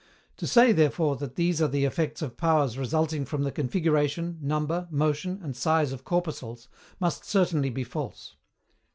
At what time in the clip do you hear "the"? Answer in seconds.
1.67-1.85, 3.43-3.51